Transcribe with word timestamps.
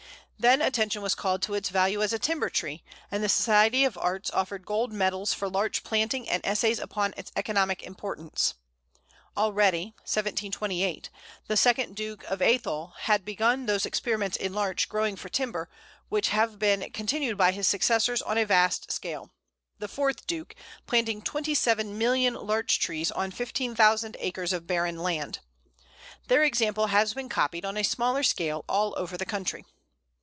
Then 0.43 0.59
attention 0.63 1.03
was 1.03 1.13
called 1.13 1.43
to 1.43 1.53
its 1.53 1.69
value 1.69 2.01
as 2.01 2.13
a 2.13 2.17
timber 2.17 2.49
tree, 2.49 2.83
and 3.11 3.23
the 3.23 3.29
Society 3.29 3.85
of 3.85 3.95
Arts 3.95 4.31
offered 4.31 4.65
gold 4.65 4.91
medals 4.91 5.35
for 5.35 5.47
Larch 5.47 5.83
planting 5.83 6.27
and 6.27 6.43
essays 6.43 6.79
upon 6.79 7.13
its 7.15 7.31
economic 7.35 7.83
importance. 7.83 8.55
Already 9.37 9.93
(1728) 9.99 11.11
the 11.45 11.55
second 11.55 11.95
Duke 11.95 12.23
of 12.23 12.41
Atholl 12.41 12.95
had 13.01 13.23
begun 13.23 13.67
those 13.67 13.85
experiments 13.85 14.35
in 14.35 14.51
Larch 14.51 14.89
growing 14.89 15.15
for 15.15 15.29
timber 15.29 15.69
which 16.09 16.29
have 16.29 16.57
been 16.57 16.89
continued 16.91 17.37
by 17.37 17.51
his 17.51 17.67
successors 17.67 18.23
on 18.23 18.39
a 18.39 18.43
vast 18.43 18.91
scale, 18.91 19.29
the 19.77 19.87
fourth 19.87 20.25
Duke 20.25 20.55
planting 20.87 21.21
27,000,000 21.21 22.43
Larch 22.43 22.79
trees 22.79 23.11
on 23.11 23.29
15,000 23.29 24.17
acres 24.19 24.53
of 24.53 24.65
barren 24.65 24.97
land. 25.03 25.37
Their 26.27 26.41
example 26.43 26.87
has 26.87 27.13
been 27.13 27.29
copied 27.29 27.63
on 27.63 27.77
a 27.77 27.83
smaller 27.83 28.23
scale 28.23 28.65
all 28.67 28.95
over 28.97 29.15
the 29.17 29.23
country. 29.27 29.65